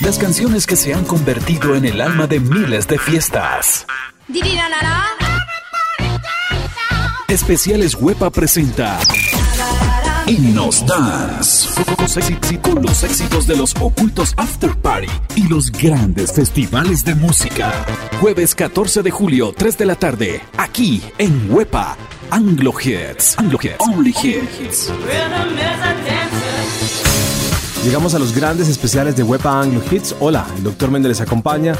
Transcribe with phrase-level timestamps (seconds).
[0.00, 3.86] Las canciones que se han convertido en el alma de miles de fiestas.
[7.28, 8.98] Especiales Huepa presenta
[10.26, 11.68] Himnos Dance.
[12.62, 17.72] Con los éxitos de los ocultos After Party y los grandes festivales de música.
[18.20, 21.96] Jueves 14 de julio, 3 de la tarde, aquí en Huepa.
[22.30, 23.38] Anglo Hits.
[23.38, 23.80] Anglo Hits.
[23.80, 24.90] Only Hits.
[27.86, 30.16] Llegamos a los grandes especiales de Wepa Anglo Hits.
[30.18, 30.90] Hola, el Dr.
[30.90, 31.76] Méndez les acompaña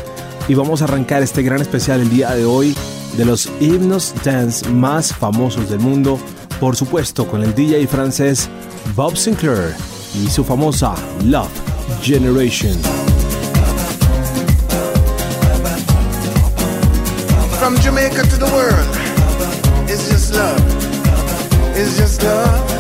[0.46, 2.76] y vamos a arrancar este gran especial el día de hoy
[3.16, 6.20] de los himnos dance más famosos del mundo,
[6.60, 8.48] por supuesto con el DJ francés
[8.94, 9.74] Bob Sinclair
[10.14, 11.50] y su famosa Love
[12.00, 12.80] Generation.
[17.58, 20.60] From Jamaica to the world, it's just love.
[21.74, 22.75] It's just love.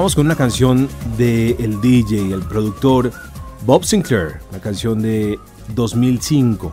[0.00, 0.88] Con una canción
[1.18, 3.12] de el DJ el productor
[3.66, 5.38] Bob Sinclair, la canción de
[5.74, 6.72] 2005.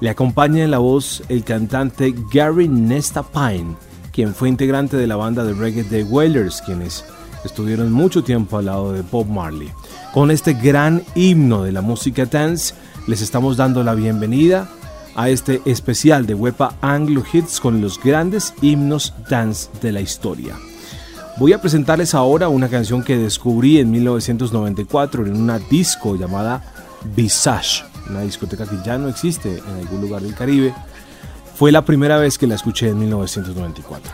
[0.00, 3.76] Le acompaña en la voz el cantante Gary Nesta Pine,
[4.10, 7.04] quien fue integrante de la banda de reggae The Wailers, quienes
[7.44, 9.70] estuvieron mucho tiempo al lado de Bob Marley.
[10.14, 12.74] Con este gran himno de la música dance,
[13.06, 14.66] les estamos dando la bienvenida
[15.14, 20.56] a este especial de Wepa Anglo Hits con los grandes himnos dance de la historia.
[21.38, 26.62] Voy a presentarles ahora una canción que descubrí en 1994 en una disco llamada
[27.16, 30.74] Visage, una discoteca que ya no existe en algún lugar del Caribe.
[31.56, 34.12] Fue la primera vez que la escuché en 1994.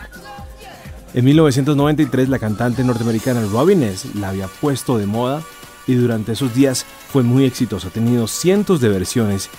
[1.13, 3.85] En 1993 la cantante norteamericana Robin
[4.15, 5.41] la había puesto de moda
[5.87, 7.89] y durante esos días fue muy exitosa.
[7.89, 9.49] Ha tenido cientos de versiones,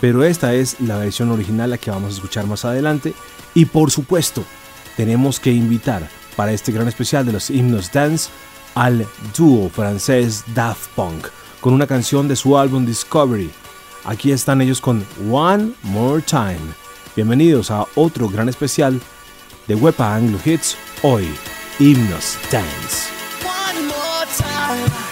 [0.00, 3.14] pero esta es la versión original la que vamos a escuchar más adelante.
[3.54, 4.42] Y por supuesto,
[4.96, 8.30] tenemos que invitar para este gran especial de los himnos dance
[8.74, 9.06] al
[9.36, 11.28] dúo francés Daft Punk
[11.60, 13.50] con una canción de su álbum Discovery.
[14.04, 16.60] Aquí están ellos con One More Time.
[17.16, 19.00] Bienvenidos a otro gran especial
[19.66, 21.26] de Wepa Anglo Hits, hoy
[21.78, 23.08] Himnos Dance.
[23.42, 25.03] One more time.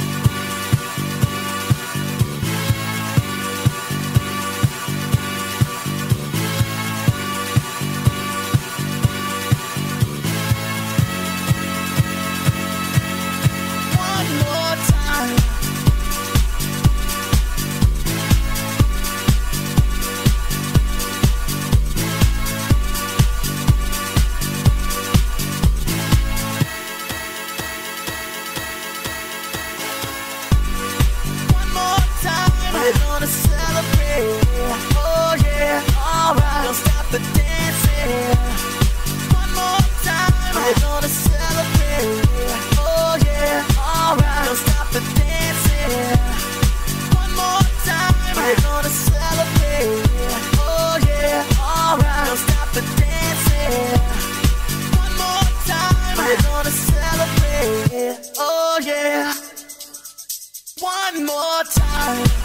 [61.15, 62.42] one more time.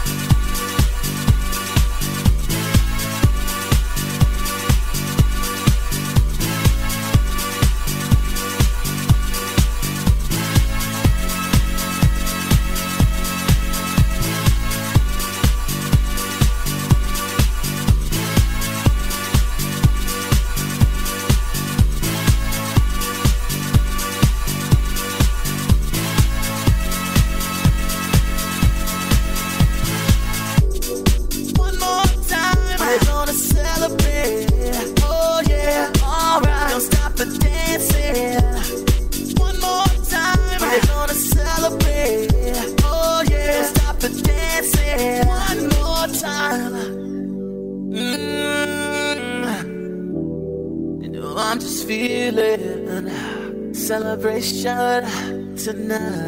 [54.18, 56.27] Celebration tonight.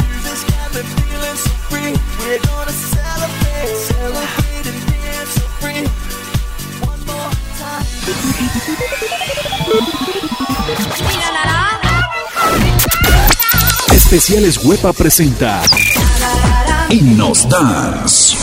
[14.13, 15.61] Especiales Huepa presenta
[16.89, 18.35] Himnos Dance.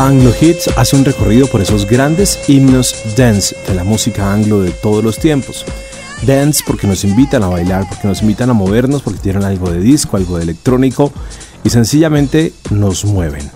[0.00, 4.70] Anglo Hits hace un recorrido por esos grandes himnos dance de la música anglo de
[4.70, 5.66] todos los tiempos.
[6.26, 9.80] Dance porque nos invitan a bailar, porque nos invitan a movernos, porque tienen algo de
[9.80, 11.12] disco, algo de electrónico
[11.62, 13.50] y sencillamente nos mueven.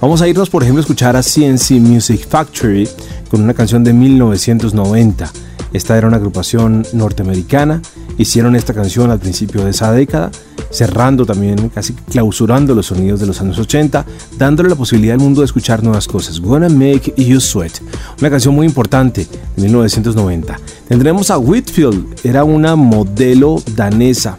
[0.00, 2.88] Vamos a irnos, por ejemplo, a escuchar a CNC Music Factory
[3.30, 5.32] con una canción de 1990.
[5.72, 7.80] Esta era una agrupación norteamericana,
[8.18, 10.30] hicieron esta canción al principio de esa década
[10.70, 14.04] cerrando también, casi clausurando los sonidos de los años 80,
[14.36, 16.40] dándole la posibilidad al mundo de escuchar nuevas cosas.
[16.40, 17.80] Gonna Make You Sweat,
[18.20, 20.58] una canción muy importante de 1990.
[20.88, 24.38] Tendremos a Whitfield, era una modelo danesa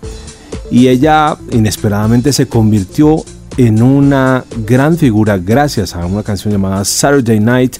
[0.71, 3.23] y ella inesperadamente se convirtió
[3.57, 7.77] en una gran figura gracias a una canción llamada Saturday Night.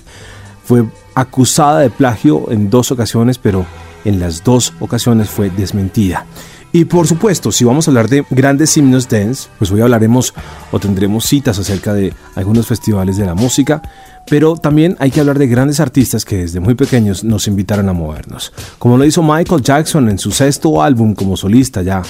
[0.66, 3.66] Fue acusada de plagio en dos ocasiones, pero
[4.06, 6.26] en las dos ocasiones fue desmentida.
[6.72, 10.34] Y por supuesto, si vamos a hablar de grandes himnos dance, pues hoy hablaremos
[10.72, 13.82] o tendremos citas acerca de algunos festivales de la música,
[14.30, 17.94] pero también hay que hablar de grandes artistas que desde muy pequeños nos invitaron a
[17.94, 22.04] movernos, como lo hizo Michael Jackson en su sexto álbum como solista ya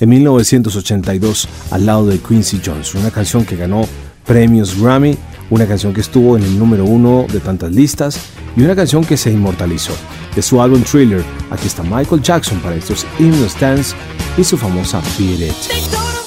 [0.00, 3.86] en 1982 al lado de Quincy Jones, una canción que ganó
[4.24, 5.18] premios Grammy,
[5.50, 8.20] una canción que estuvo en el número uno de tantas listas
[8.56, 9.92] y una canción que se inmortalizó.
[10.34, 13.94] De su álbum Thriller, aquí está Michael Jackson para estos himnos dance
[14.36, 16.25] y su famosa Beat It.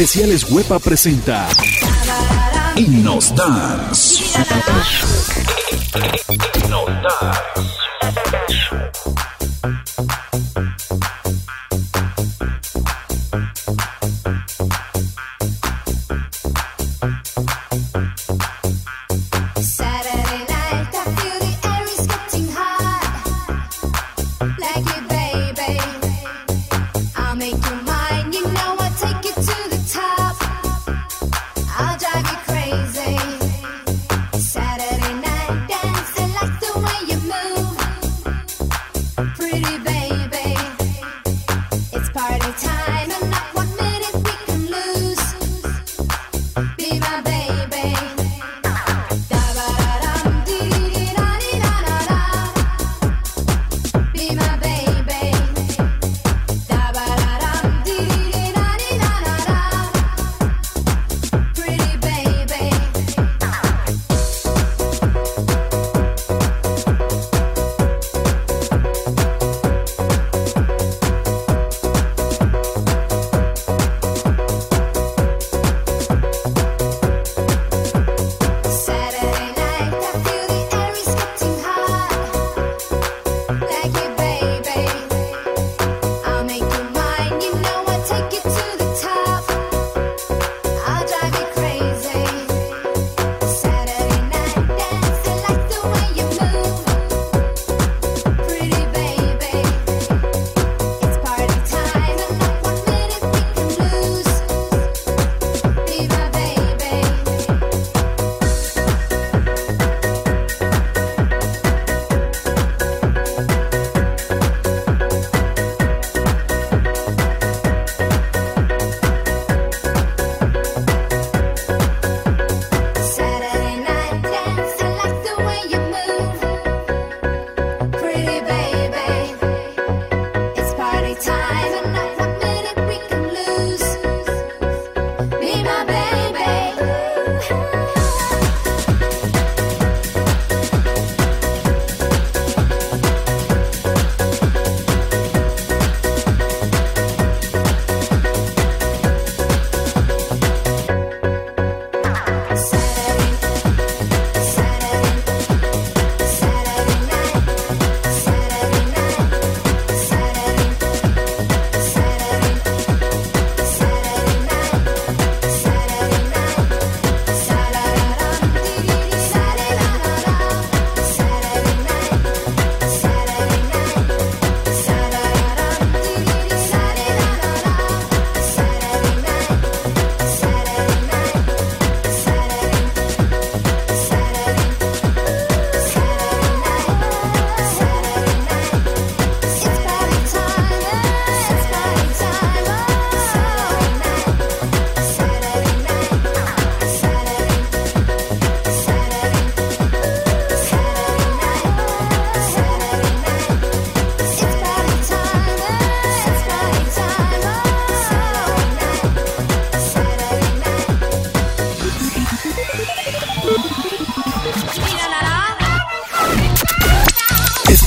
[0.00, 1.46] Especiales Huepa presenta
[2.74, 4.24] Himnos Dance.
[6.54, 9.09] Himnos Dance.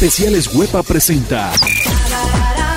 [0.04, 1.50] Especiales Huepa presenta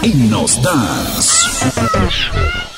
[0.00, 2.75] Himnos Dance.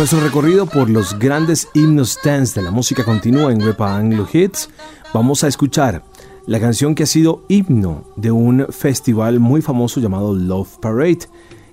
[0.00, 4.70] Nuestro recorrido por los grandes himnos dance de la música continúa en Wepa Anglo Hits.
[5.12, 6.04] Vamos a escuchar
[6.46, 11.28] la canción que ha sido himno de un festival muy famoso llamado Love Parade,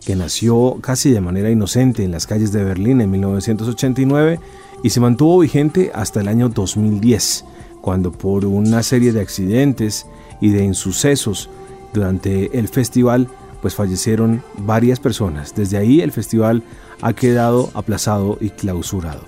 [0.06, 4.42] que nació casi de manera inocente en las calles de Berlín en 1989
[4.84, 7.46] y se mantuvo vigente hasta el año 2010,
[7.80, 10.06] cuando por una serie de accidentes
[10.42, 11.50] y de insucesos
[11.94, 13.30] durante el festival,
[13.62, 15.56] pues fallecieron varias personas.
[15.56, 16.62] Desde ahí el festival
[17.02, 19.22] ha quedado aplazado y clausurado.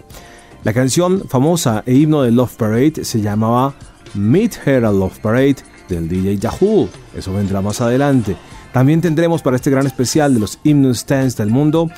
[0.64, 3.74] La canción famosa e himno de Love Parade se llamaba
[4.14, 6.90] Meet Her a Love Parade del DJ Yahoo.
[7.16, 8.36] Eso vendrá más adelante.
[8.74, 11.90] También tendremos para este gran especial de los himnos stands del mundo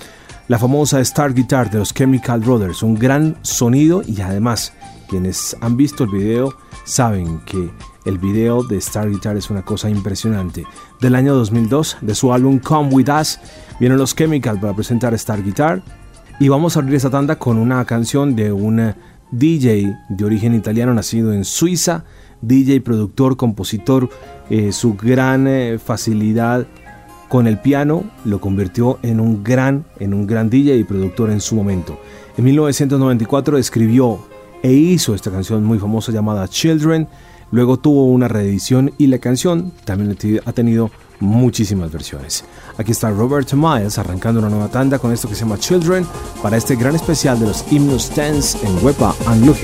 [0.48, 4.74] la famosa Star Guitar de los Chemical Brothers, un gran sonido y además
[5.08, 6.54] quienes han visto el video
[6.84, 7.72] saben que
[8.06, 10.66] el video de Star Guitar es una cosa impresionante.
[11.00, 13.40] Del año 2002, de su álbum Come With Us,
[13.80, 15.84] vienen los Chemicals para presentar Star Guitar.
[16.40, 18.94] Y vamos a abrir esta tanda con una canción de un
[19.32, 22.04] DJ de origen italiano nacido en Suiza,
[22.42, 24.10] DJ, productor, compositor.
[24.50, 26.66] Eh, su gran eh, facilidad
[27.30, 31.40] con el piano lo convirtió en un gran, en un gran DJ y productor en
[31.40, 32.00] su momento.
[32.38, 34.20] En 1994 escribió
[34.64, 37.08] e hizo esta canción muy famosa llamada Children
[37.52, 42.44] Luego tuvo una reedición y la canción también ha tenido muchísimas versiones.
[42.78, 46.06] Aquí está Robert Miles arrancando una nueva tanda con esto que se llama Children
[46.42, 49.58] para este gran especial de los himnos dance en Wepa and Look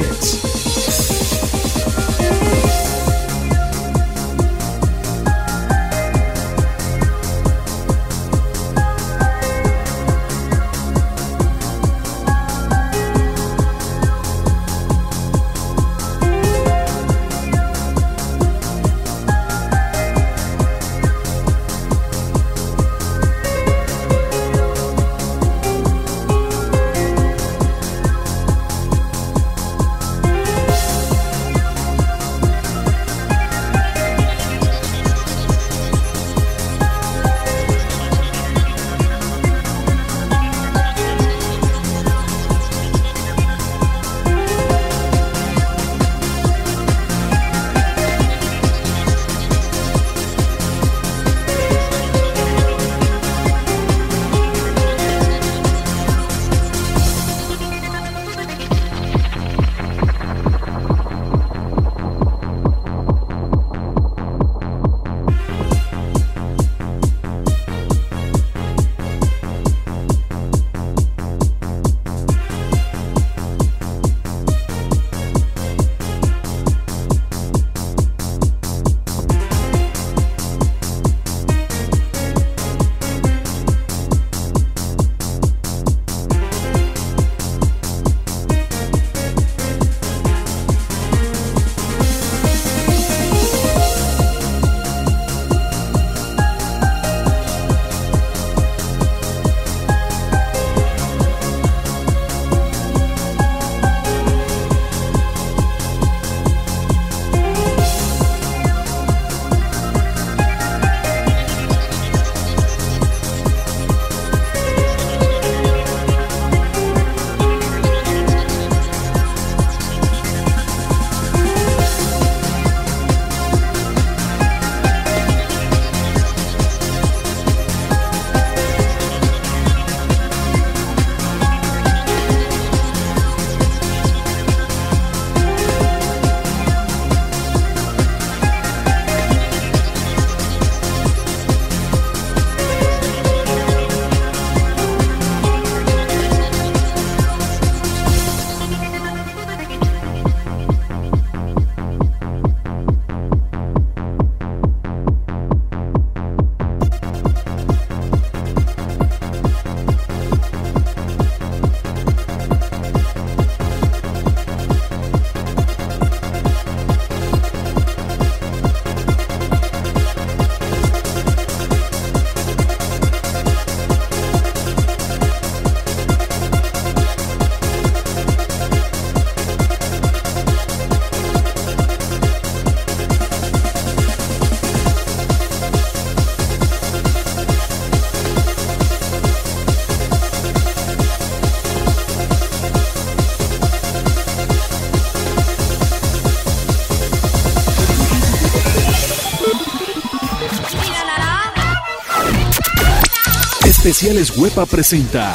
[203.87, 205.33] Especiales Huepa presenta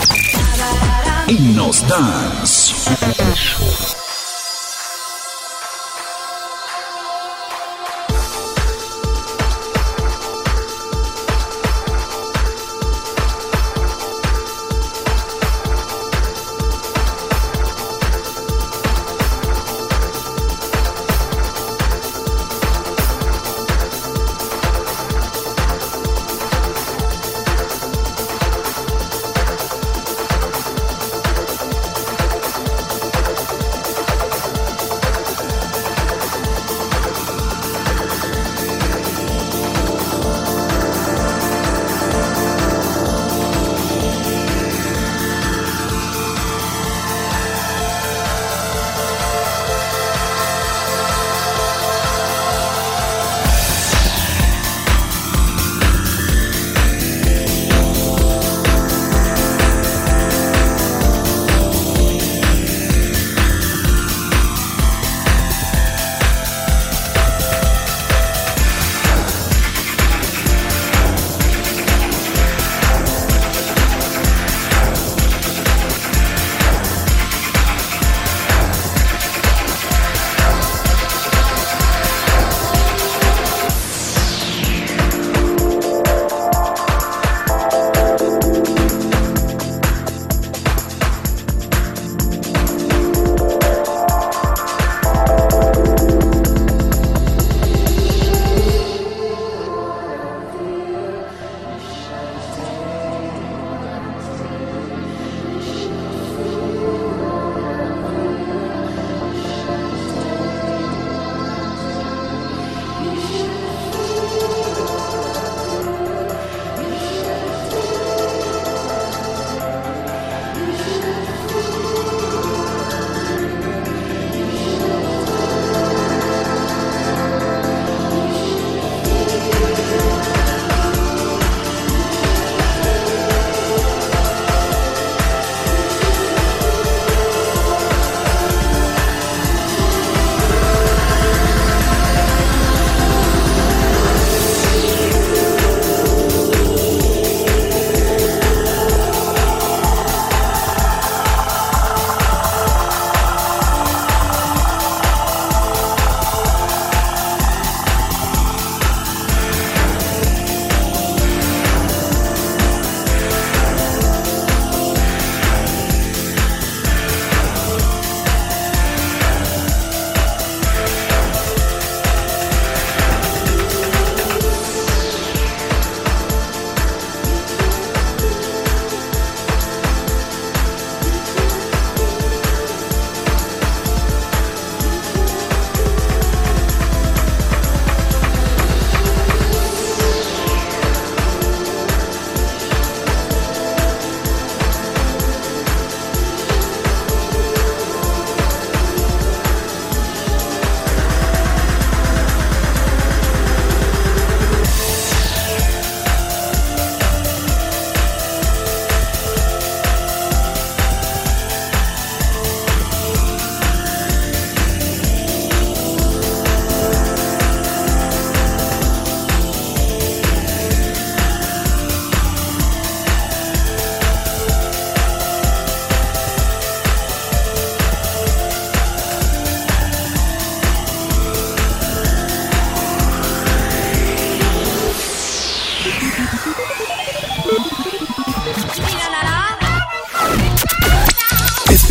[1.27, 2.75] Himnos Dance.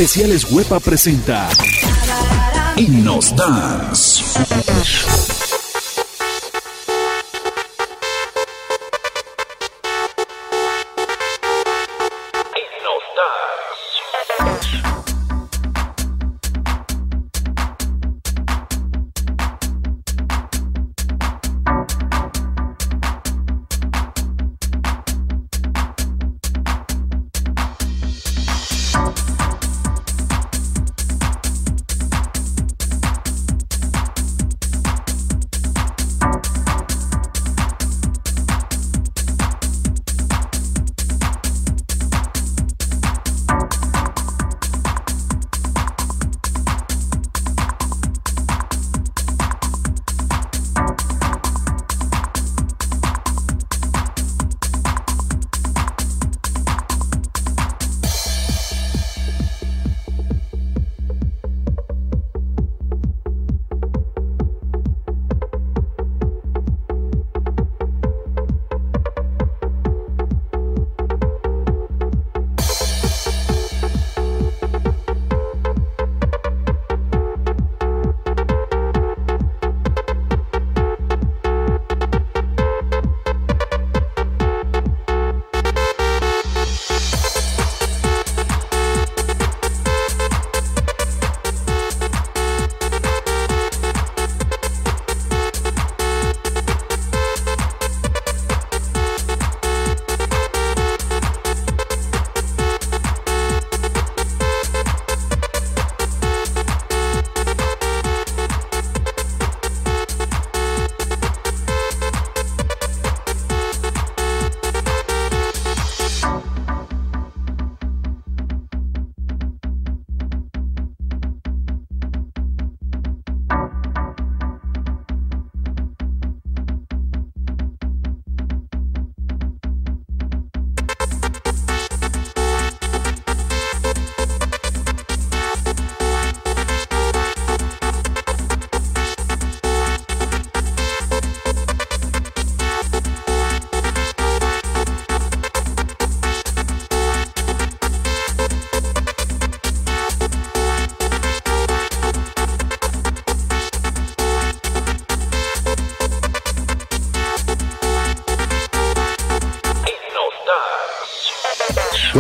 [0.02, 1.48] Especiales Huepa presenta
[2.76, 5.31] Himnos Dance.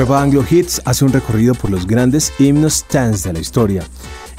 [0.02, 3.84] Weba Anglo Hits hace un recorrido por los grandes himnos dance de la historia.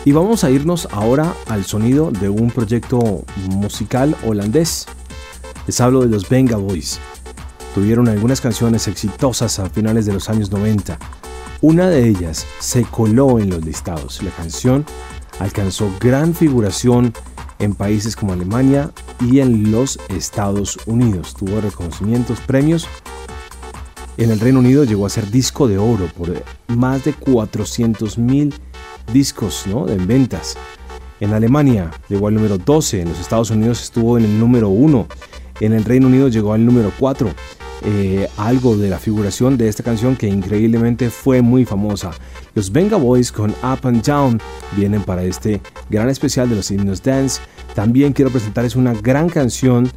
[0.04, 4.88] Y vamos a irnos ahora al sonido de un proyecto musical holandés.
[5.68, 6.98] Les hablo de los Venga Boys.
[7.76, 10.98] Tuvieron algunas canciones exitosas a finales de los años 90.
[11.60, 14.20] Una de ellas se coló en los listados.
[14.24, 14.84] La canción
[15.38, 17.12] alcanzó gran figuración
[17.60, 18.90] en países como Alemania
[19.20, 21.36] y en los Estados Unidos.
[21.36, 22.88] Tuvo reconocimientos, premios
[24.22, 26.32] en el Reino Unido llegó a ser disco de oro por
[26.68, 28.54] más de 400 mil
[29.12, 29.88] discos ¿no?
[29.88, 30.56] en ventas.
[31.18, 35.08] En Alemania llegó al número 12, en los Estados Unidos estuvo en el número 1,
[35.60, 37.30] en el Reino Unido llegó al número 4.
[37.84, 42.12] Eh, algo de la figuración de esta canción que increíblemente fue muy famosa.
[42.54, 44.40] Los Venga Boys con Up and Down
[44.76, 45.60] vienen para este
[45.90, 47.40] gran especial de los himnos dance.
[47.74, 49.90] También quiero presentarles una gran canción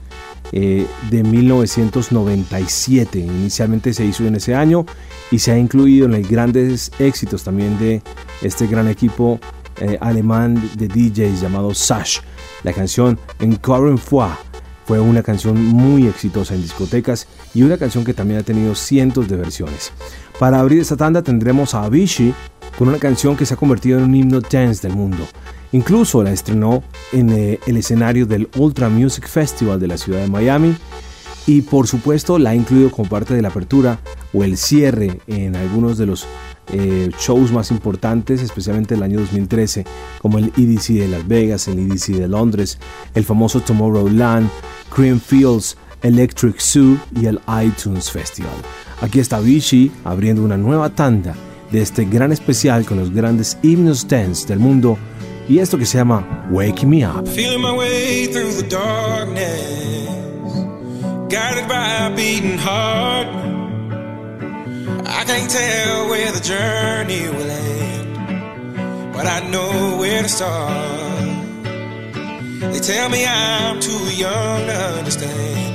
[0.52, 3.20] eh, de 1997.
[3.20, 4.86] Inicialmente se hizo en ese año
[5.32, 8.02] y se ha incluido en los grandes éxitos también de
[8.42, 9.40] este gran equipo
[9.82, 12.20] eh, alemán de DJs llamado Sash.
[12.64, 14.38] La canción Encore fois
[14.86, 19.28] fue una canción muy exitosa en discotecas y una canción que también ha tenido cientos
[19.28, 19.92] de versiones.
[20.40, 22.34] Para abrir esta tanda tendremos a Avicii
[22.78, 25.26] con una canción que se ha convertido en un himno dance del mundo.
[25.72, 26.84] Incluso la estrenó
[27.14, 30.76] en eh, el escenario del Ultra Music Festival de la ciudad de Miami
[31.48, 34.00] y por supuesto la ha incluido como parte de la apertura
[34.34, 36.26] o el cierre en algunos de los
[36.72, 39.86] eh, shows más importantes, especialmente el año 2013,
[40.22, 42.80] como el EDC de Las Vegas, el EDC de Londres,
[43.14, 44.50] el famoso Tomorrowland,
[44.94, 48.54] Creamfields, Electric Zoo y el iTunes Festival.
[49.02, 51.36] Aquí está Vichy abriendo una nueva tanda
[51.72, 55.00] de este gran especial con los grandes himnos dance del mundo
[55.50, 57.28] y esto que se llama Wake Me Up.
[57.28, 60.08] Feeling my way through the darkness,
[61.28, 63.28] guided by a beating heart.
[65.08, 70.72] I can't tell where the journey will end, but I know where to start.
[72.72, 75.75] They tell me I'm too young to understand.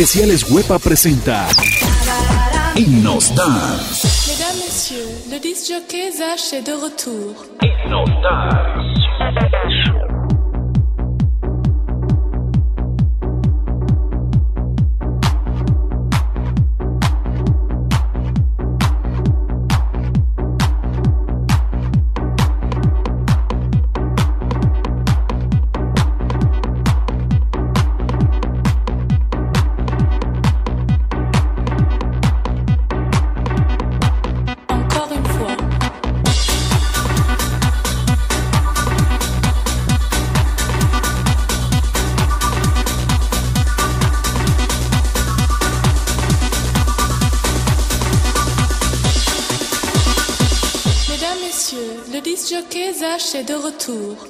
[0.00, 1.46] Especiales Huepa presenta
[2.74, 7.44] Himnos Mesdames, Messieurs, le disc jockey Zach est de retour.
[7.60, 8.08] Himnos
[53.80, 54.29] retour.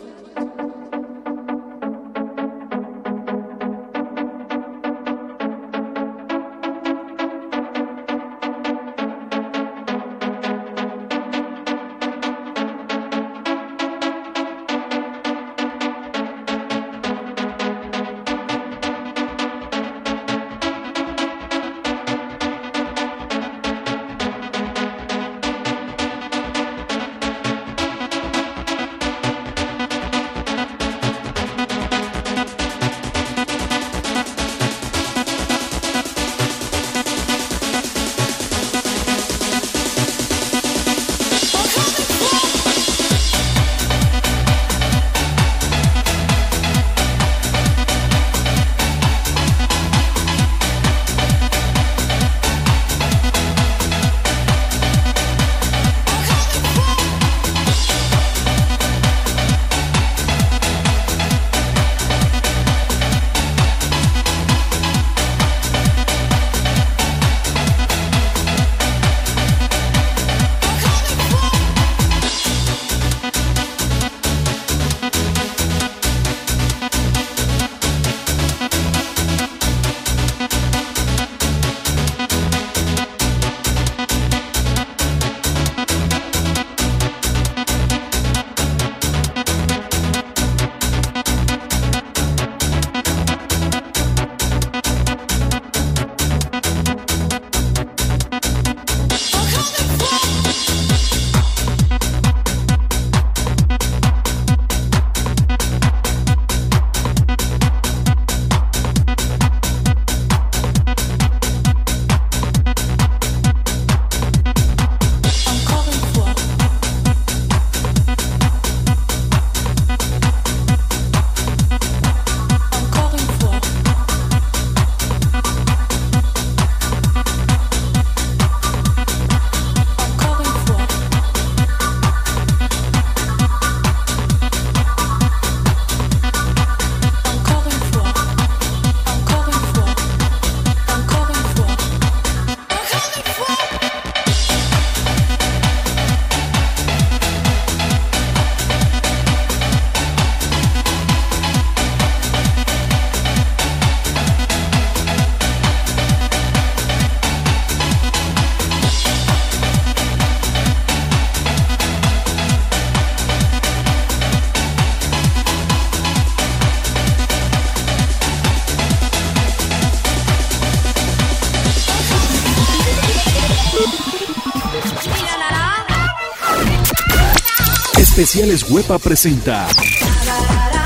[178.33, 179.67] Comerciales Huepa presenta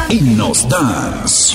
[0.08, 1.54] Himnos Dance.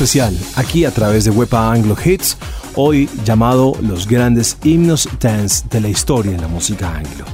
[0.00, 2.38] Especial aquí a través de Wepa Anglo Hits,
[2.74, 7.26] hoy llamado Los grandes himnos dance de la historia en la música anglo.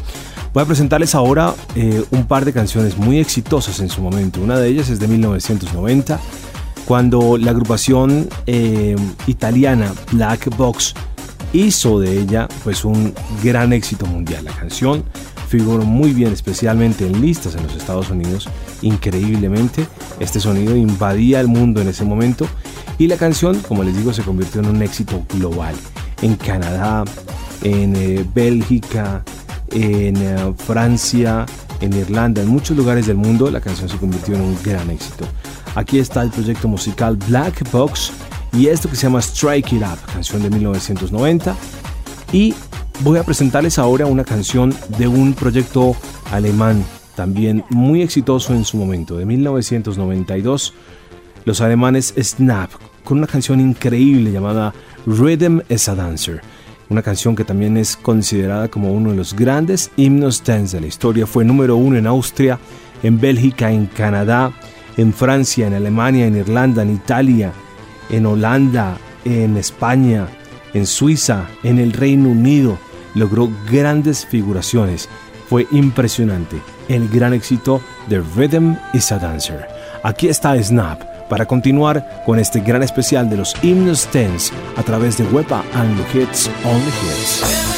[0.53, 4.41] Voy a presentarles ahora eh, un par de canciones muy exitosas en su momento.
[4.41, 6.19] Una de ellas es de 1990,
[6.87, 8.97] cuando la agrupación eh,
[9.29, 10.95] italiana Black Box
[11.53, 13.15] hizo de ella pues un
[13.45, 14.45] gran éxito mundial.
[14.45, 15.05] La canción
[15.49, 18.49] figuró muy bien, especialmente en listas en los Estados Unidos.
[18.83, 19.87] Increíblemente,
[20.21, 22.47] este sonido invadía el mundo en ese momento
[22.99, 25.75] y la canción, como les digo, se convirtió en un éxito global.
[26.23, 27.05] En Canadá,
[27.63, 29.23] en eh, Bélgica,
[29.71, 31.45] en eh, Francia,
[31.81, 35.27] en Irlanda, en muchos lugares del mundo, la canción se convirtió en un gran éxito.
[35.75, 38.13] Aquí está el proyecto musical Black Box
[38.53, 41.55] y esto que se llama Strike It Up, canción de 1990.
[42.33, 42.55] Y
[43.01, 45.95] voy a presentarles ahora una canción de un proyecto
[46.33, 46.83] alemán,
[47.17, 50.75] también muy exitoso en su momento, de 1992.
[51.45, 52.71] Los alemanes Snap,
[53.03, 54.73] con una canción increíble llamada
[55.07, 56.43] Rhythm is a Dancer.
[56.89, 60.87] Una canción que también es considerada como uno de los grandes himnos dance de la
[60.87, 61.27] historia.
[61.27, 62.61] Fue número uno en Austria,
[63.03, 64.53] en Bélgica, en Canadá,
[64.97, 67.53] en Francia, en Alemania, en Irlanda, en Italia,
[68.11, 70.29] en Holanda, en España,
[70.75, 72.79] en Suiza, en el Reino Unido.
[73.15, 75.09] Logró grandes figuraciones.
[75.49, 79.67] Fue impresionante el gran éxito de Rhythm is a Dancer.
[80.03, 85.17] Aquí está Snap para continuar con este gran especial de los himnos dance a través
[85.19, 87.76] de Wepa and the Hits on the Hits.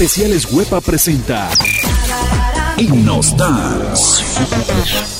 [0.00, 1.50] Especiales Huepa presenta
[2.78, 5.19] Himnos Dance.